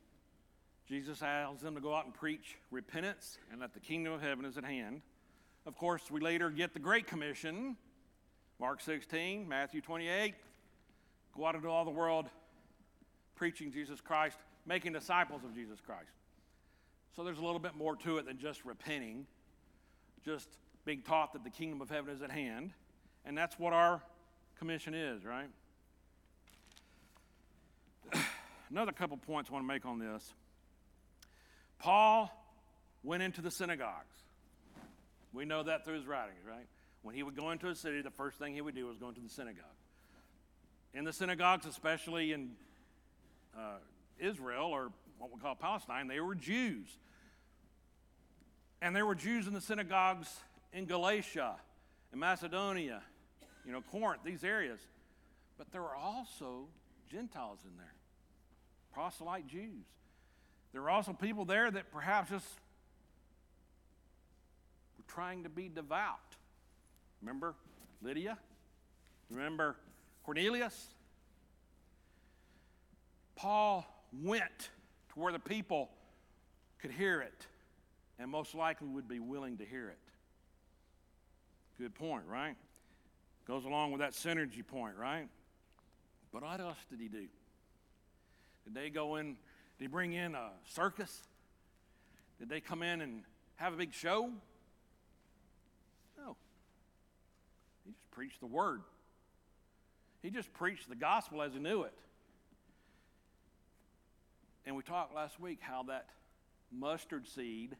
[0.88, 4.46] Jesus asks them to go out and preach repentance and that the kingdom of heaven
[4.46, 5.02] is at hand.
[5.66, 7.78] Of course, we later get the Great Commission
[8.60, 10.34] Mark 16, Matthew 28.
[11.36, 12.26] Go out into all the world
[13.36, 16.10] preaching Jesus Christ, making disciples of Jesus Christ.
[17.18, 19.26] So there's a little bit more to it than just repenting,
[20.24, 20.48] just
[20.86, 22.74] being taught that the kingdom of heaven is at hand.
[23.26, 24.04] And that's what our
[24.60, 25.48] commission is, right?
[28.70, 30.32] Another couple points I want to make on this.
[31.80, 32.32] Paul
[33.02, 34.16] went into the synagogues.
[35.34, 36.68] We know that through his writings, right?
[37.02, 39.10] When he would go into a city, the first thing he would do was go
[39.10, 39.64] into the synagogue.
[40.94, 42.52] In the synagogues, especially in
[43.58, 43.78] uh,
[44.20, 46.96] Israel or what we call Palestine, they were Jews.
[48.82, 50.28] And there were Jews in the synagogues
[50.72, 51.56] in Galatia,
[52.14, 53.02] in Macedonia,
[53.66, 54.80] you know, Corinth, these areas.
[55.58, 56.68] But there were also
[57.10, 57.94] Gentiles in there,
[58.94, 59.86] proselyte Jews.
[60.72, 62.46] There were also people there that perhaps just
[64.98, 66.20] were trying to be devout.
[67.22, 67.56] Remember
[68.04, 68.38] Lydia?
[69.32, 69.76] Remember
[70.24, 70.88] Cornelius?
[73.36, 73.86] Paul
[74.24, 74.70] went
[75.14, 75.90] to where the people
[76.80, 77.48] could hear it
[78.20, 80.00] and most likely would be willing to hear it.
[81.78, 82.56] Good point, right?
[83.46, 85.28] Goes along with that synergy point, right?
[86.34, 87.28] But what else did he do?
[88.66, 89.38] Did they go in,
[89.78, 91.24] did he bring in a circus?
[92.40, 93.24] Did they come in and
[93.56, 94.30] have a big show?
[96.18, 96.36] No.
[97.86, 98.82] He just preached the word.
[100.22, 101.94] He just preached the gospel as he knew it.
[104.66, 106.08] And we talked last week how that
[106.72, 107.78] mustard seed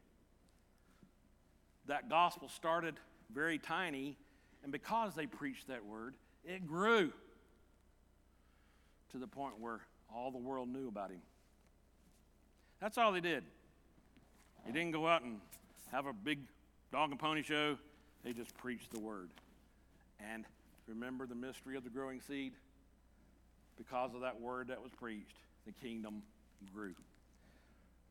[1.88, 2.94] that gospel started
[3.34, 4.16] very tiny,
[4.62, 7.12] and because they preached that word, it grew
[9.12, 9.80] to the point where
[10.14, 11.20] all the world knew about him.
[12.80, 13.42] That's all they did.
[14.66, 15.40] He didn't go out and
[15.90, 16.38] have a big
[16.92, 17.76] dog and pony show.
[18.24, 19.30] They just preached the word.
[20.20, 20.44] And
[20.86, 22.52] remember the mystery of the growing seed?
[23.76, 26.22] Because of that word that was preached, the kingdom
[26.74, 26.94] grew.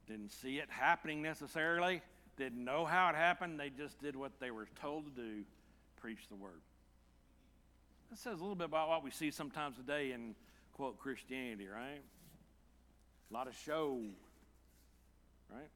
[0.08, 2.02] Didn't see it happening necessarily,
[2.38, 3.60] didn't know how it happened.
[3.60, 5.43] They just did what they were told to do
[5.97, 6.62] preach the word.
[8.10, 10.36] That says a little bit about what we see sometimes today in,
[10.73, 12.02] quote, Christianity, right?
[13.30, 14.00] A lot of show,
[15.52, 15.69] right?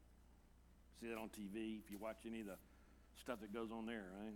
[1.02, 2.56] See that on TV if you watch any of the
[3.20, 4.34] stuff that goes on there, right?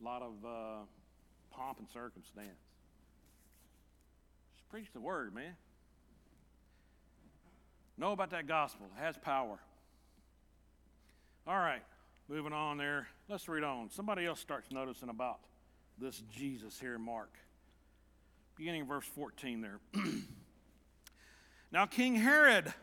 [0.00, 0.84] A lot of uh,
[1.50, 2.48] pomp and circumstance.
[4.56, 5.54] Just preach the word, man.
[7.98, 8.86] Know about that gospel.
[8.98, 9.58] It has power.
[11.48, 11.82] All right,
[12.28, 13.06] moving on there.
[13.28, 13.88] Let's read on.
[13.88, 15.38] Somebody else starts noticing about
[15.96, 17.32] this Jesus here Mark.
[18.56, 19.78] Beginning in verse 14 there.
[21.70, 22.74] now, King Herod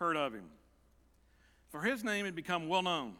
[0.00, 0.46] heard of him,
[1.70, 3.14] for his name had become well known.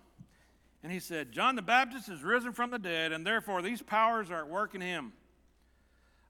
[0.82, 4.32] And he said, John the Baptist is risen from the dead, and therefore these powers
[4.32, 5.12] are at work in him.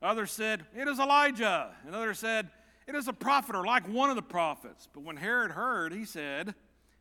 [0.02, 1.74] Others said, It is Elijah.
[1.86, 2.50] And others said,
[2.86, 4.88] It is a prophet or like one of the prophets.
[4.92, 6.54] But when Herod heard, he said,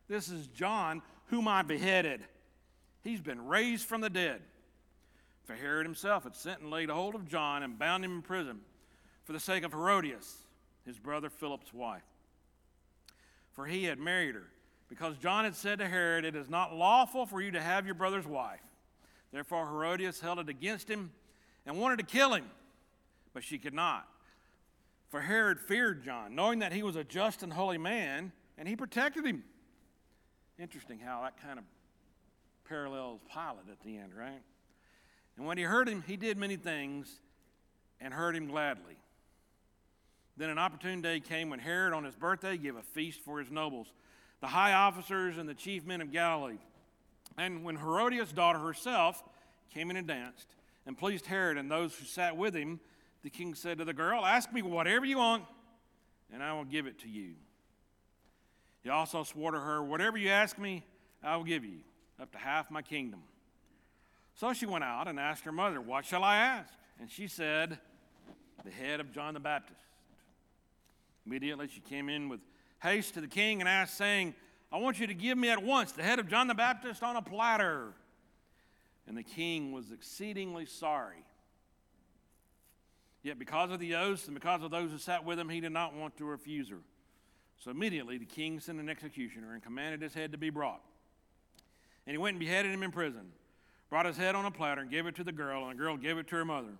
[0.08, 2.22] This is John, whom I beheaded.
[3.02, 4.40] He's been raised from the dead.
[5.44, 8.60] For Herod himself had sent and laid hold of John and bound him in prison
[9.24, 10.36] for the sake of Herodias,
[10.84, 12.02] his brother Philip's wife.
[13.52, 14.50] For he had married her,
[14.88, 17.94] because John had said to Herod, It is not lawful for you to have your
[17.94, 18.60] brother's wife.
[19.32, 21.10] Therefore Herodias held it against him
[21.66, 22.44] and wanted to kill him,
[23.34, 24.06] but she could not.
[25.08, 28.76] For Herod feared John, knowing that he was a just and holy man, and he
[28.76, 29.44] protected him.
[30.58, 31.64] Interesting how that kind of
[32.68, 34.42] parallels Pilate at the end, right?
[35.36, 37.20] And when he heard him, he did many things
[38.00, 38.96] and heard him gladly.
[40.36, 43.50] Then an opportune day came when Herod, on his birthday, gave a feast for his
[43.50, 43.92] nobles,
[44.40, 46.58] the high officers and the chief men of Galilee.
[47.36, 49.22] And when Herodias' daughter herself
[49.72, 50.46] came in and danced
[50.86, 52.80] and pleased Herod and those who sat with him,
[53.22, 55.44] the king said to the girl, Ask me whatever you want,
[56.32, 57.34] and I will give it to you.
[58.88, 60.82] He also swore to her, Whatever you ask me,
[61.22, 61.80] I will give you,
[62.18, 63.20] up to half my kingdom.
[64.32, 66.72] So she went out and asked her mother, What shall I ask?
[66.98, 67.78] And she said,
[68.64, 69.82] The head of John the Baptist.
[71.26, 72.40] Immediately she came in with
[72.82, 74.34] haste to the king and asked, saying,
[74.72, 77.14] I want you to give me at once the head of John the Baptist on
[77.14, 77.92] a platter.
[79.06, 81.26] And the king was exceedingly sorry.
[83.22, 85.72] Yet because of the oaths and because of those who sat with him, he did
[85.72, 86.78] not want to refuse her.
[87.58, 90.82] So immediately the king sent an executioner and commanded his head to be brought.
[92.06, 93.32] And he went and beheaded him in prison
[93.90, 95.96] brought his head on a platter and gave it to the girl, and the girl
[95.96, 96.72] gave it to her mother.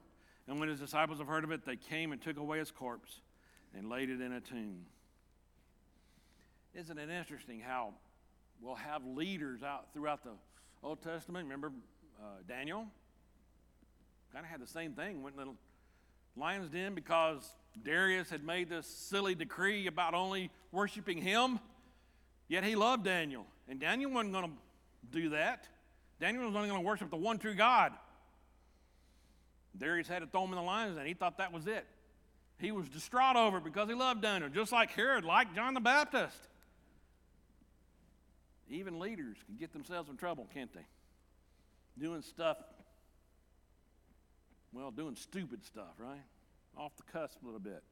[0.46, 3.20] And when his disciples have heard of it, they came and took away his corpse
[3.76, 4.84] and laid it in a tomb.
[6.74, 7.94] Isn't it interesting how
[8.60, 10.32] we'll have leaders out throughout the
[10.82, 11.44] Old Testament?
[11.44, 11.72] Remember
[12.20, 12.86] uh, Daniel?
[14.32, 15.22] Kind of had the same thing.
[15.22, 15.54] Went the
[16.38, 21.58] lion's den because Darius had made this silly decree about only worshiping him.
[22.48, 23.46] Yet he loved Daniel.
[23.68, 24.50] And Daniel wasn't going to
[25.10, 25.68] do that.
[26.20, 27.92] Daniel was only going to worship the one true God.
[29.76, 31.06] Darius had to throw him in the lion's den.
[31.06, 31.86] He thought that was it.
[32.58, 35.80] He was distraught over it because he loved Daniel, just like Herod liked John the
[35.80, 36.36] Baptist.
[38.68, 40.86] Even leaders can get themselves in trouble, can't they?
[41.98, 42.56] Doing stuff,
[44.72, 46.22] well, doing stupid stuff, right?
[46.76, 47.82] Off the cusp a little bit.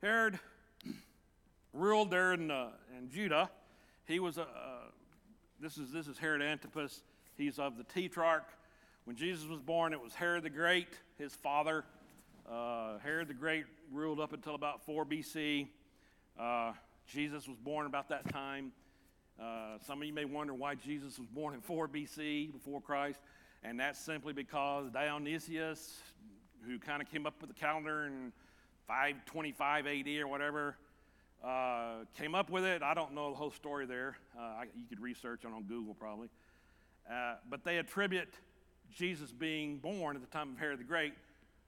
[0.00, 0.38] Herod
[1.72, 3.50] ruled there in, uh, in Judah.
[4.06, 4.46] He was a, uh,
[5.60, 7.02] this is this is Herod Antipas.
[7.36, 8.46] He's of the tetrarch.
[9.04, 11.84] When Jesus was born, it was Herod the Great, his father.
[12.50, 15.68] Uh, Herod the Great ruled up until about 4 BC.
[16.38, 16.72] Uh,
[17.06, 18.72] Jesus was born about that time.
[19.40, 23.18] Uh, some of you may wonder why Jesus was born in 4 BC, before Christ,
[23.64, 25.98] and that's simply because Dionysius,
[26.66, 28.32] who kind of came up with the calendar in
[28.86, 30.76] 525 AD or whatever,
[31.42, 32.82] uh, came up with it.
[32.82, 34.16] I don't know the whole story there.
[34.38, 36.28] Uh, I, you could research it on Google probably.
[37.10, 38.32] Uh, but they attribute
[38.94, 41.14] Jesus being born at the time of Herod the Great,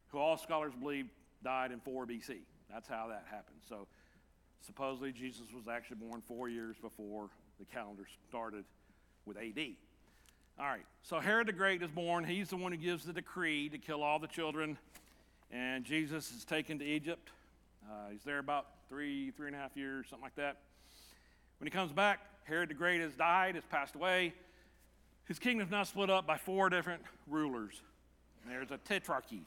[0.08, 1.06] who all scholars believe
[1.42, 2.38] died in 4 BC.
[2.70, 3.58] That's how that happened.
[3.66, 3.86] So
[4.60, 8.64] supposedly Jesus was actually born four years before the calendar started
[9.24, 9.76] with AD.
[10.58, 12.24] All right, so Herod the Great is born.
[12.24, 14.78] He's the one who gives the decree to kill all the children.
[15.52, 17.28] And Jesus is taken to Egypt.
[17.86, 20.56] Uh, he's there about three, three and a half years, something like that.
[21.60, 24.32] When he comes back, Herod the Great has died, has passed away.
[25.26, 27.82] His kingdom's now split up by four different rulers.
[28.48, 29.42] There's a tetrarchy.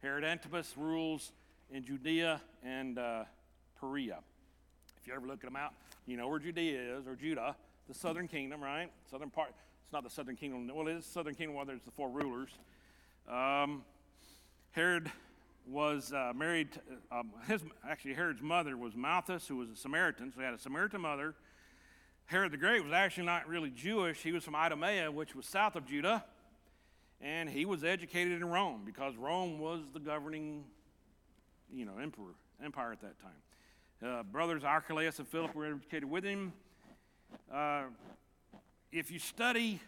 [0.00, 1.32] Herod Antipas rules
[1.70, 3.24] in Judea and uh,
[3.78, 4.20] Perea.
[4.98, 5.74] If you ever look at them out,
[6.06, 7.54] you know where Judea is, or Judah,
[7.86, 8.90] the southern kingdom, right?
[9.10, 9.52] Southern part,
[9.92, 10.74] It's not the southern kingdom.
[10.74, 12.48] Well, it is the southern kingdom while it's the four rulers.
[13.30, 13.84] Um,
[14.70, 15.10] Herod
[15.66, 16.80] was uh, married, to,
[17.14, 20.32] um, his, actually, Herod's mother was Malthus, who was a Samaritan.
[20.32, 21.34] So he had a Samaritan mother.
[22.24, 24.22] Herod the Great was actually not really Jewish.
[24.22, 26.24] He was from Idumea, which was south of Judah.
[27.20, 30.64] And he was educated in Rome because Rome was the governing,
[31.70, 32.32] you know, emperor,
[32.64, 34.10] empire at that time.
[34.10, 36.54] Uh, brothers Archelaus and Philip were educated with him.
[38.92, 39.80] If you study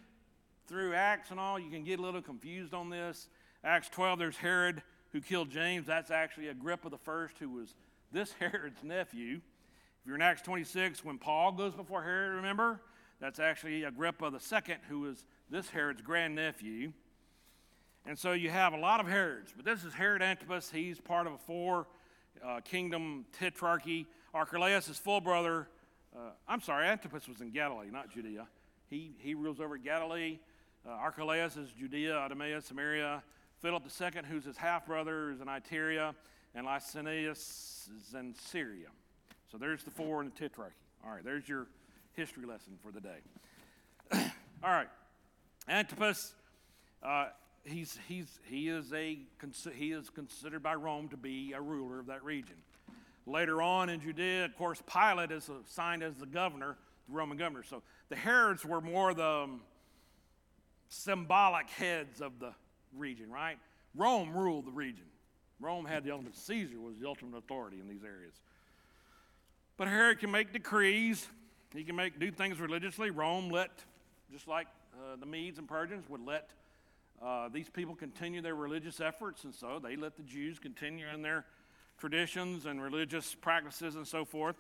[0.67, 3.29] through Acts and all, you can get a little confused on this.
[3.63, 4.83] Acts 12, there's Herod
[5.13, 5.87] who killed James.
[5.87, 7.75] That's actually Agrippa the first, who was
[8.13, 9.43] this Herod's nephew.
[10.01, 12.81] If you're in Acts 26, when Paul goes before Herod, remember?
[13.21, 16.93] That's actually Agrippa the second, who was this Herod's grandnephew.
[18.07, 20.71] And so you have a lot of Herods, but this is Herod Antipas.
[20.71, 21.89] He's part of a four
[22.43, 24.07] uh, kingdom tetrarchy.
[24.33, 25.69] Archelaus' is full brother,
[26.17, 28.47] uh, I'm sorry, Antipas was in Galilee, not Judea.
[28.95, 30.39] He, he rules over Galilee.
[30.87, 33.25] Uh, Archelaus is Judea, Idumea, Samaria.
[33.61, 36.15] Philip II, who's his half brother, is in Iturea.
[36.55, 38.87] And Lysanias is in Syria.
[39.51, 40.71] So there's the four in the tetrarchy.
[41.05, 41.67] All right, there's your
[42.13, 43.19] history lesson for the day.
[44.63, 44.87] All right,
[45.69, 46.33] Antipas.
[47.03, 47.31] Uh,
[47.65, 49.19] he's, he's, he, is a,
[49.75, 52.57] he is considered by Rome to be a ruler of that region.
[53.27, 56.77] Later on in Judea, of course, Pilate is assigned as the governor,
[57.09, 57.65] the Roman governor.
[57.65, 59.61] So the Herods were more the um,
[60.89, 62.53] symbolic heads of the
[62.97, 63.59] region, right?
[63.95, 65.07] Rome ruled the region.
[65.61, 68.35] Rome had the ultimate, Caesar was the ultimate authority in these areas.
[69.77, 71.27] But Herod can make decrees,
[71.75, 73.11] he can make do things religiously.
[73.11, 73.71] Rome let,
[74.33, 76.51] just like uh, the Medes and Persians would let
[77.23, 81.23] uh, these people continue their religious efforts, and so they let the Jews continue in
[81.23, 81.45] their
[81.99, 84.57] traditions and religious practices and so forth.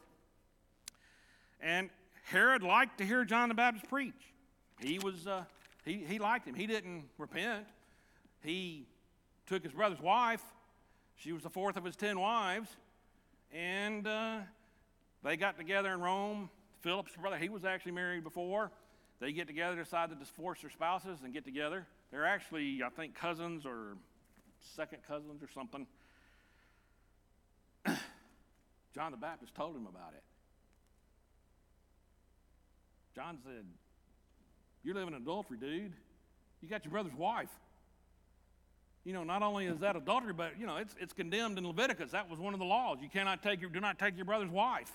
[1.60, 1.90] And
[2.24, 4.12] Herod liked to hear John the Baptist preach.
[4.80, 5.44] He was uh,
[5.84, 6.54] he, he liked him.
[6.54, 7.66] He didn't repent.
[8.42, 8.86] He
[9.46, 10.42] took his brother's wife.
[11.16, 12.70] She was the fourth of his ten wives,
[13.52, 14.38] and uh,
[15.22, 16.50] they got together in Rome.
[16.80, 18.70] Philip's brother, he was actually married before.
[19.20, 21.86] They get together, decide to divorce their spouses, and get together.
[22.10, 23.96] They're actually, I think, cousins or
[24.76, 25.86] second cousins or something.
[28.94, 30.22] John the Baptist told him about it.
[33.14, 33.64] John said,
[34.82, 35.92] You're living in adultery, dude.
[36.60, 37.50] You got your brother's wife.
[39.04, 42.12] You know, not only is that adultery, but you know, it's, it's condemned in Leviticus.
[42.12, 42.98] That was one of the laws.
[43.02, 44.90] You cannot take your do not take your brother's wife.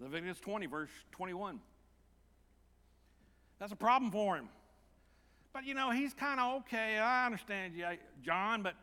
[0.00, 1.60] Leviticus 20, verse 21.
[3.60, 4.48] That's a problem for him.
[5.52, 6.98] But you know, he's kind of okay.
[6.98, 7.86] I understand you,
[8.24, 8.74] John, but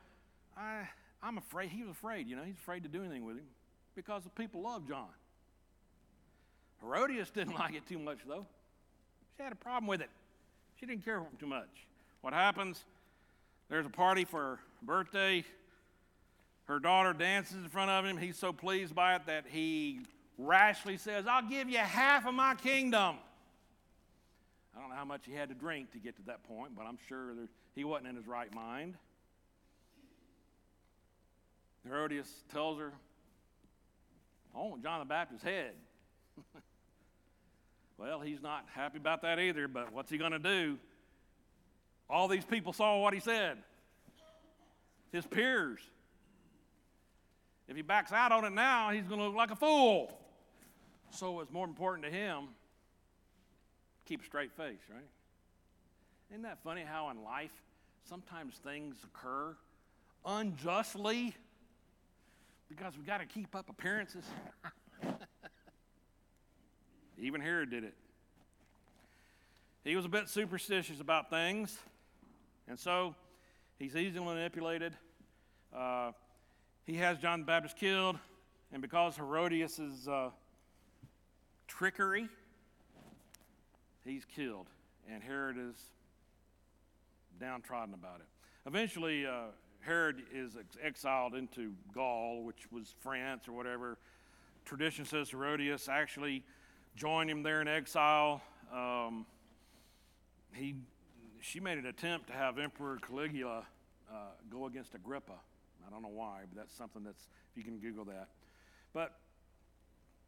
[0.58, 0.88] I,
[1.22, 1.70] I'm afraid.
[1.70, 3.46] He was afraid, you know, he's afraid to do anything with him
[3.96, 5.10] because the people love John.
[6.82, 8.46] Herodias didn't like it too much, though.
[9.38, 10.10] She had a problem with it.
[10.80, 11.70] She didn't care for him too much.
[12.22, 12.84] What happens?
[13.70, 15.44] There's a party for her birthday.
[16.66, 18.18] Her daughter dances in front of him.
[18.18, 20.02] He's so pleased by it that he
[20.38, 23.18] rashly says, I'll give you half of my kingdom.
[24.76, 26.86] I don't know how much he had to drink to get to that point, but
[26.86, 28.96] I'm sure there, he wasn't in his right mind.
[31.86, 32.94] Herodias tells her,
[34.56, 35.72] I want John the Baptist's head.
[38.02, 40.80] well, he's not happy about that either, but what's he going to do?
[42.10, 43.58] All these people saw what he said.
[45.12, 45.80] His peers.
[47.68, 50.18] If he backs out on it now, he's going to look like a fool.
[51.12, 52.48] So it's more important to him
[54.06, 55.08] keep a straight face, right?
[56.32, 57.54] Isn't that funny how in life
[58.10, 59.56] sometimes things occur
[60.26, 61.36] unjustly
[62.68, 64.26] because we got to keep up appearances?
[67.22, 67.94] Even Herod did it.
[69.84, 71.78] He was a bit superstitious about things,
[72.68, 73.14] and so
[73.78, 74.94] he's easily manipulated.
[75.76, 76.14] Uh,
[76.88, 78.18] he has John the Baptist killed,
[78.74, 80.32] and because Herodias' uh,
[81.68, 82.28] trickery,
[84.04, 84.66] he's killed,
[85.08, 85.76] and Herod is
[87.40, 88.28] downtrodden about it.
[88.66, 89.52] Eventually, uh,
[89.82, 94.00] Herod is ex- exiled into Gaul, which was France or whatever.
[94.66, 96.44] Tradition says Herodias actually
[96.96, 98.42] joined him there in exile.
[98.74, 99.26] Um,
[100.54, 100.76] he,
[101.42, 103.66] she made an attempt to have Emperor Caligula
[104.12, 104.16] uh,
[104.50, 105.34] go against Agrippa.
[105.86, 108.30] I don't know why, but that's something that's, if you can Google that.
[108.94, 109.14] But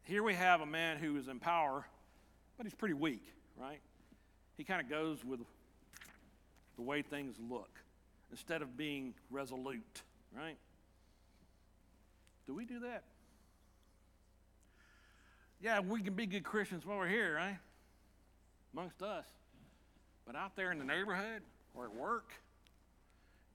[0.02, 1.86] here we have a man who is in power,
[2.56, 3.80] but he's pretty weak right?
[4.56, 5.40] He kind of goes with
[6.76, 7.80] the way things look
[8.30, 10.02] instead of being resolute,
[10.36, 10.56] right?
[12.46, 13.04] Do we do that?
[15.64, 17.56] Yeah, we can be good Christians while we're here, right?
[18.74, 19.24] Amongst us.
[20.26, 21.40] But out there in the neighborhood
[21.72, 22.32] or at work,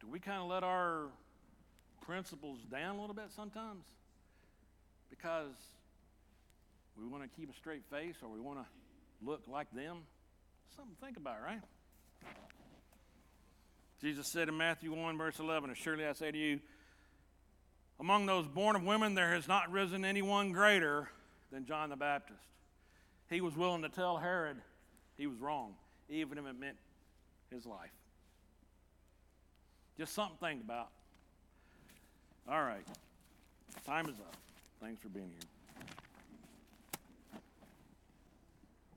[0.02, 1.04] do we kind of let our
[2.02, 3.86] principles down a little bit sometimes?
[5.12, 5.54] Because
[7.00, 8.66] we want to keep a straight face or we want to
[9.24, 9.98] look like them?
[10.76, 11.62] Something to think about, right?
[14.02, 16.60] Jesus said in Matthew 1, verse 11, Surely I say to you,
[18.00, 21.08] among those born of women, there has not risen anyone greater
[21.52, 22.40] than John the Baptist.
[23.30, 24.58] He was willing to tell Herod
[25.18, 25.76] he was wrong,
[26.10, 26.78] even if it meant
[27.52, 27.92] his life.
[29.98, 30.90] Just something to think about.
[32.50, 32.86] All right.
[33.86, 34.36] Time is up.
[34.82, 35.59] Thanks for being here.